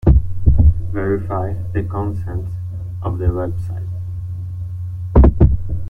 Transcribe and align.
Verify 0.91 1.53
the 1.73 1.83
contents 1.83 2.53
of 3.03 3.19
the 3.19 3.25
website. 3.27 3.87